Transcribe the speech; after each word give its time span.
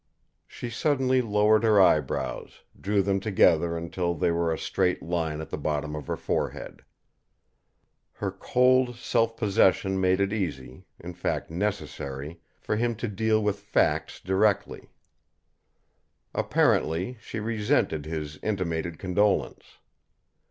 She 0.47 0.71
suddenly 0.71 1.21
lowered 1.21 1.63
her 1.63 1.79
eyebrows, 1.79 2.61
drew 2.81 3.03
them 3.03 3.19
together 3.19 3.77
until 3.77 4.15
they 4.15 4.31
were 4.31 4.51
a 4.51 4.57
straight 4.57 5.03
line 5.03 5.41
at 5.41 5.51
the 5.51 5.59
bottom 5.59 5.95
of 5.95 6.07
her 6.07 6.17
forehead. 6.17 6.83
Her 8.13 8.31
cold 8.31 8.95
self 8.95 9.37
possession 9.37 10.01
made 10.01 10.19
it 10.19 10.33
easy, 10.33 10.85
in 10.99 11.13
fact 11.13 11.51
necessary, 11.51 12.39
for 12.59 12.77
him 12.77 12.95
to 12.95 13.07
deal 13.07 13.43
with 13.43 13.59
facts 13.59 14.19
directly. 14.19 14.89
Apparently, 16.33 17.19
she 17.21 17.39
resented 17.39 18.07
his 18.07 18.39
intimated 18.41 18.97
condolence. 18.97 19.77